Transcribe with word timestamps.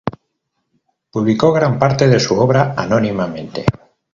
Publicó 1.11 1.51
gran 1.53 1.77
parte 1.77 2.07
de 2.07 2.19
su 2.19 2.33
obra 2.39 2.73
anónimamente. 2.75 3.63